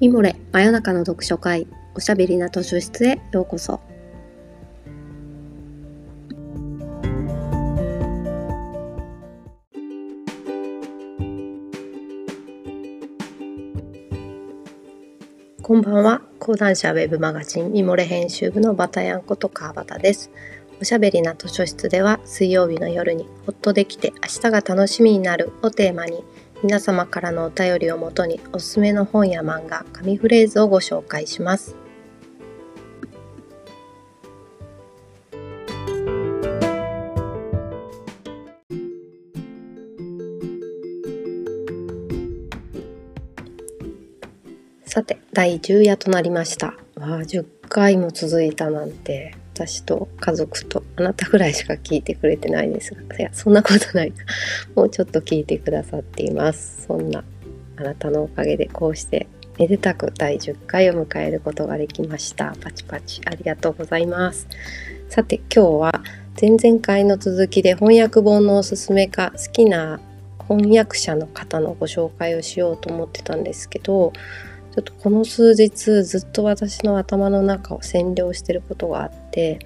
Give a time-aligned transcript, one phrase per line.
[0.00, 1.66] ミモレ真夜中の読書会
[1.96, 3.80] おしゃべりな図書室へようこそ。
[15.60, 16.22] こんばんは。
[16.38, 20.30] 講談社ウェブマガジンミモレ編集部のバタヤンこと川端です。
[20.80, 26.22] おしゃべりな図書室では水曜日の夜にほっとできて明日が楽しみになるをテーマに
[26.60, 31.76] 皆様からのお便りをもとにおすすめの本や漫画、紙フレーズをご紹介します。
[44.84, 46.74] さて、第10夜となりました。
[46.96, 54.12] わあ、10回も続いたなんて、私と家族とあなたぐらいしか聞いてくれてないですがいやそんなことない。
[54.12, 54.24] か
[54.76, 56.86] もうちょっと聞いてくださっています。
[56.86, 57.24] そんな
[57.76, 59.26] あなたのおかげでこうして
[59.58, 62.54] めでたく第10回を迎えることができました。
[62.60, 63.20] パチパチ。
[63.24, 64.46] ありがとうございます。
[65.08, 66.02] さて今日は
[66.40, 69.98] 前々回の続きで翻訳本のおすすめか好きな
[70.48, 74.12] 翻訳者の方のご紹介をしようと思ってたんですけど
[74.78, 79.58] ちょっとこの数日ずっと私の頭の中を占領してることがあって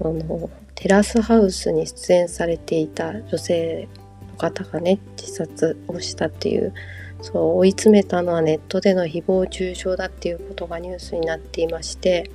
[0.00, 3.88] あのテラスハウスに出演されていた女性
[4.32, 6.74] の方がね自殺をしたっていう
[7.22, 12.28] そう追い詰めたのはネットでの誹謗中傷だっていうことがニュースになっていまして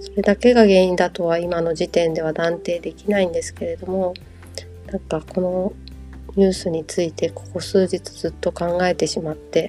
[0.00, 4.14] それだけが原因だとは今の時点では断定できないんですけれども
[4.86, 5.72] なんかこの
[6.34, 9.68] ニュースについてここ数日ずっと考えてしまって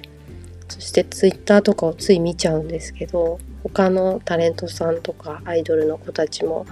[0.68, 6.66] そしてツイッターとかをつい見ちゃうんですけど他のタレントさんとかアイドルの子たちも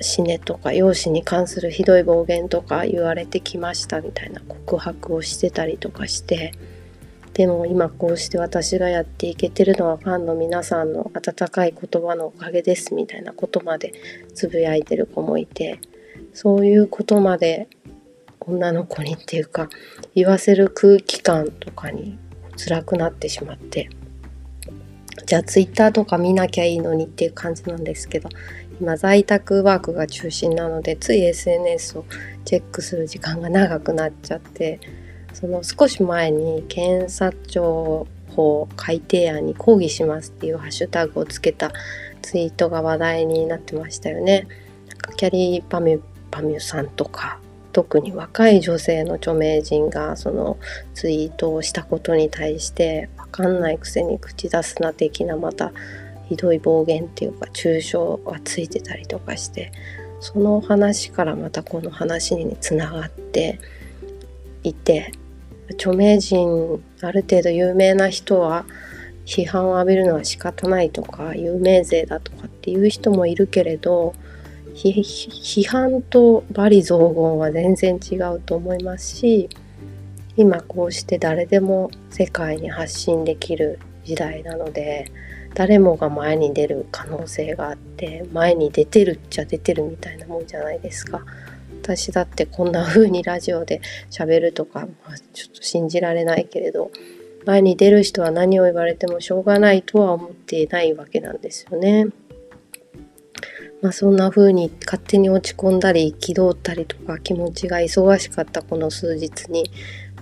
[0.00, 6.52] 死ねとか容姿に関するひどい暴言とか言われてきましたみたいな告白をしてたりとかして
[7.32, 13.92] でも今こうして私がやっていけてるのはファンの皆さんの温かい言葉のおかげですみたいなことまで
[14.34, 15.80] つぶやいてる子もいて
[16.32, 17.68] そういうことまで
[18.38, 19.68] 女の子にっていうか
[20.14, 22.18] 言わせる空気感とかに
[22.56, 23.90] 辛くなってしまって
[25.26, 28.28] じゃあツイッターとか見なきゃいいのにっていう感じなんですけど
[28.80, 32.04] 今在宅ワークが中心なのでつい SNS を
[32.44, 34.80] チェックする時間が長くなっちゃって
[35.32, 41.72] その少し前に検察庁法改定案に抗議しますっていうハッシュタグをつけた
[42.22, 44.46] ツイートが話題になってましたよね。
[44.88, 46.00] なんかキャリーパミュ
[46.30, 47.38] パミュさんとか
[47.74, 50.58] 特に若い女性の著名人がその
[50.94, 55.72] ツイートをしたことに対して分かんないくせに口出すな的なまた
[56.28, 59.72] ひどい暴言っていうか抽象がついてたりとかして
[60.20, 63.58] その話からまたこの話につながって
[64.62, 65.12] いて
[65.72, 68.64] 著名人ある程度有名な人は
[69.26, 74.14] 批判を浴びるのは仕方ないとか有名税だとかっていう人もいるけれど
[74.74, 79.48] 批判と罵詈雑言は全然違うと思いますし
[80.36, 85.10] 今こうして誰でも世界に発信できる時代なので
[85.54, 91.24] 誰もが前に出る可能性があって前に出てるっちゃ出てるみたいなもんじゃないですか。
[91.82, 96.90] 私だってこんな風にラジオで喋るとか、まあ、ちょっと信じられないけれど
[97.44, 102.06] 前に出る人は何を言われてもしょうがないとは思っていないわけなんですよね。
[103.84, 109.70] まあ、そんな風に勝手に落ち込んだり憤ったりとか気持ちが忙しかったこの数日に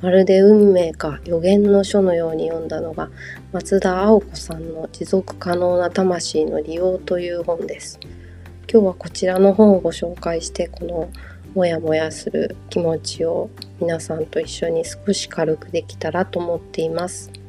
[0.00, 3.08] まるで運命か予言の書のように読んだのが
[3.52, 8.00] 松田青子さんの持続可能な魂の利用という本です。
[8.68, 11.08] 今日はこちらの本をご紹介してこの
[11.54, 13.48] モヤモヤする気持ちを
[13.80, 17.41] 皆さんと一緒に少し軽くできたらと思っています。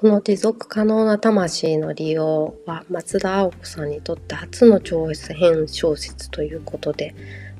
[0.00, 7.16] この持続可能な魂の利用は松田青子さんにとって初の長編小説ということで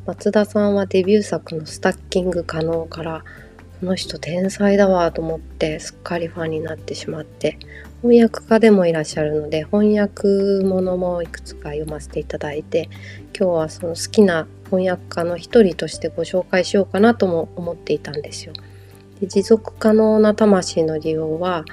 [0.07, 3.25] 松田さんはデビュー作の「スタッキング可能」から
[3.81, 7.59] この人天才だわと思ってすっかりファンになってしまって
[8.03, 10.29] 翻訳家でもいらっしゃるので翻訳
[10.65, 12.89] 物もいくつか読ませていただいて
[13.37, 18.53] 今日はその好きな翻訳家の一人としてご紹介しようかなとも思っていたんですよ。
[19.21, 21.65] で持続可能な魂の利用は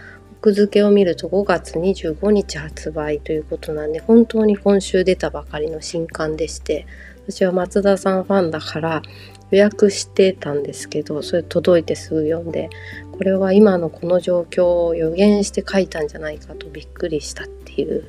[0.46, 6.86] 格付けを見ると5月25日発売ということなんで本当に今週出たばかりの新刊でして
[7.28, 9.02] 私は松田さんファンだから
[9.50, 12.70] 予約してたんですけどそれ届いてすぐ読んで
[13.14, 18.04] これは今のこの状況を予言して書いたんじゃないかとびっくりしたっていう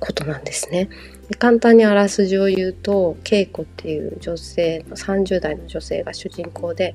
[0.00, 0.88] ことなんですね。
[1.38, 6.94] 簡単にあらすじを言うと恵子っていう女性の30代の女性が主人公で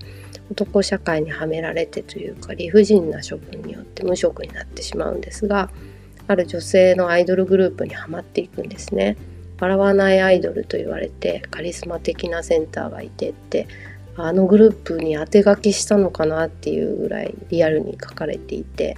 [0.52, 5.70] 男社会にはめられてというか理不尽な処分によって無職になってしまうんですが
[6.28, 9.16] ある女性のアイドルグループにはまっていくんですね。
[9.60, 13.68] 笑わないアイドルと言われてカリスマ的なセンターがいてって
[14.16, 18.98] あのグループに当て書きしたのかなっていうぐらいリアルに書かれていて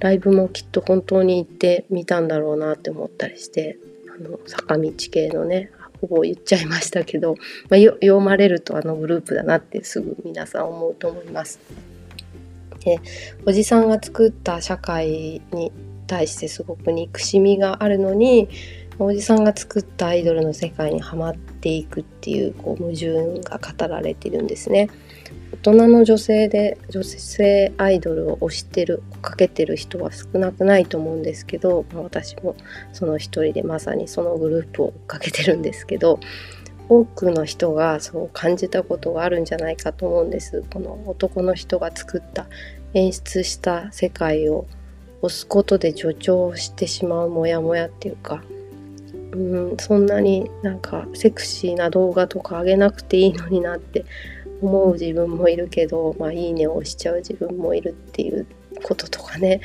[0.00, 3.78] ライブもきっと本当に行ってみたんだろうなって思ったりして
[4.20, 5.70] の坂道系のね
[6.00, 7.34] ほぼ言っちゃいましたけど、
[7.68, 11.58] まあ、読まれるとあのグループだなってすぐ皆さん思うと思います。
[12.84, 13.00] で
[13.44, 15.72] おじさんが作った社会に
[16.06, 18.48] 対してすごく憎しみがあるのに
[18.98, 24.88] おじさんが作ったアイドルの世界にはまっていくっていうこう矛盾が語られてるんですね。
[25.60, 32.54] 大人の女性で女性アイドルを推してる追かけてる人は少なくないと思うんですけど、まあ、私も
[32.92, 36.20] その一人でまさにそのグループを追っかけてるんですけど
[36.88, 40.64] 多くの人がそう感じたことがあるんじゃないかと思うんです。
[40.72, 42.46] この男の人が作った
[42.94, 44.66] 演出した世界を
[45.20, 48.42] 押すことで助長してしまうモヤモヤっていうか
[49.32, 54.04] うんそんなになんかセクシーな動画とか上げなくていいのになって
[54.60, 58.46] 思う自分もいるけど、まあ、いいねを押しちゃう自分もいるっていう
[58.82, 59.60] こととかね。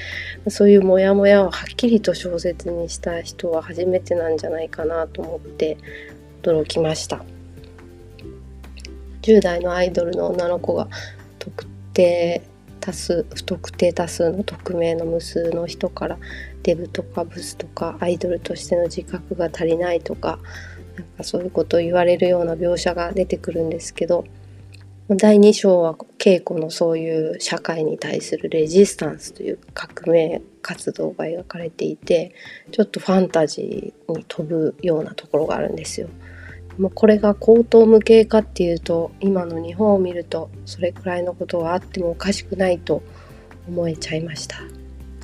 [0.50, 5.78] そういうモヤモヤをはっきりと小説にした人は初めてなんじゃないかなと思って
[6.42, 7.24] 驚きました。
[9.22, 10.88] 10代のアイドルの女の子が
[11.40, 12.44] 特定
[12.82, 16.18] 多数不特定多数の匿名の無数の人から
[16.64, 20.40] デブとかブスとかアイドルとしての自覚が足りないとか
[20.98, 24.26] なんかそういうことを言われるような描写が出てくるんですけど
[25.10, 32.34] 第2章は稽古のそういう社会に対するレジスタンスという革命活動が描かれていて
[32.72, 36.08] ちょっとファンタジーに飛ぶようなところがあるんですよ。
[36.78, 43.04] もうこれが口頭無形かっていうと今の日本を見るとそれくらいのことはあってもおかしくないと
[43.68, 44.56] 思えちゃいました。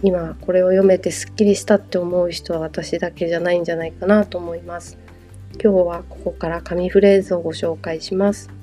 [0.04, 4.98] 今これを読めてすっきりしたって思う人は私だけじゃないんじゃないかなと思います。
[5.54, 8.59] 今日はここから紙フレーズをご紹介します。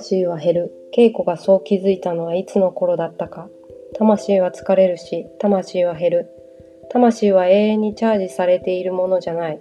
[0.00, 0.72] 魂は減る。
[0.96, 3.48] 稽古がそう気づいたのはいつの頃だったか。
[3.94, 6.30] 魂は疲れるし、魂は減る。
[6.90, 9.60] 魂は永遠にチャージされているものじゃない。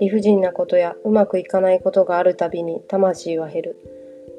[0.00, 3.76] 理不尽なことやうまくいかないことがあるたびに魂は減る。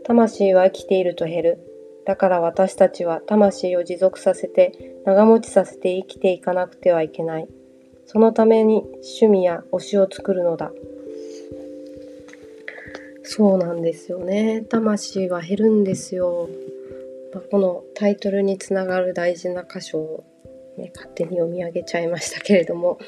[0.06, 1.60] 魂は生きていると減る。
[2.06, 7.48] だから私たちは魂を持続させて長持ちさせて生きていかなくてはいけない。
[8.06, 8.84] そのために
[9.18, 10.72] 趣味や推しを作るのだ。
[13.24, 14.62] そうなんですよね。
[14.70, 16.50] 魂は減るんですよ、
[17.34, 20.24] まあ、このタイトルにつながる大事な箇所を、
[20.78, 23.00] ね、勝手に読み上げちゃいましたけれども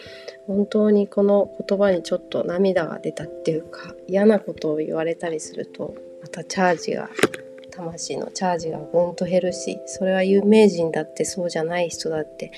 [0.47, 7.09] 本当にこの言葉にちょっと涙が出たっていうか嫌なことを言われたりするとまたチャージが
[7.71, 12.51] 魂のチャージがぐんと減るしそれは有名人だってそうじゃない人だって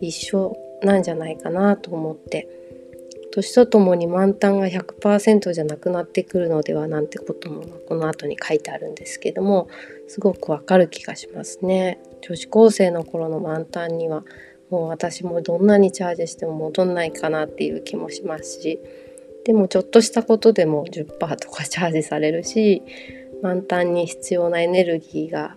[0.00, 2.61] 一緒なんじゃないかなと思って。
[3.32, 9.68] 年とともに満タンが100%じゃなくなってくるのではなんてこともこの後に書いてあるんですけども
[10.06, 11.98] すごくわかる気がしますね。
[12.20, 14.22] 女子高生の頃の満タンには
[14.70, 18.78] もう私もどんなにチャージしても戻んないかなっていう気もしますし
[19.44, 22.82] でもちょっとしたことでも10%とかチャージされるし
[23.42, 25.56] 満タンに必要なエネルギーが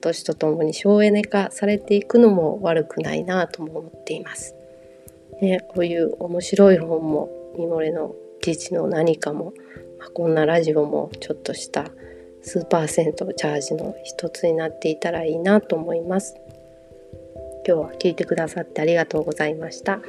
[0.00, 4.54] 年とともに省エネ化されていくのも悪くないなとも思っています。
[5.40, 9.54] ね、こういう面白い本もミモレの記事の何かも、
[9.98, 11.90] まあ、こんなラジオもちょっとした
[12.42, 16.36] 数パーセントチャージの一つになっていたらいいなと思います。
[17.66, 20.00] 今日は聞いてくださってありがとうございました。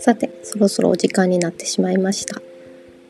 [0.00, 2.40] さて、そろそろお時間になってしまいました。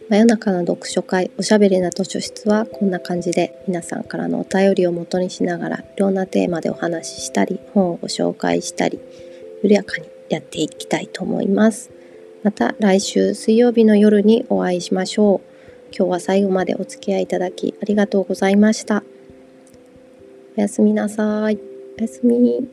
[0.08, 8.98] 真夜中の読書会おしゃべりな図書室はこんな感じで皆さんからのお便りを元にしながらいろんなテーマでお話ししたり本をご紹介したり
[9.62, 11.90] 緩やかにやっていきたいと思います。
[12.42, 15.94] また来週水曜日の夜にお会いしましょう。
[15.94, 19.02] 今日は最後までお付き合いいただきありがとうございました。
[20.56, 21.58] おやすみなさい。
[21.98, 22.66] おやすみ